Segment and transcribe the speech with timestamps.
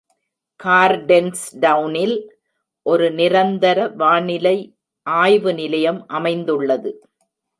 [0.59, 2.15] கார்டென்ஸ்டவுனில்
[2.85, 4.55] ஒரு நிரந்தர வானிலை
[5.07, 6.91] ஆய்வு நிலையம் அமைந்துள்ளது.